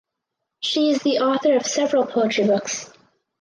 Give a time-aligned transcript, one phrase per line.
[0.61, 2.91] She is the author of several poetry books.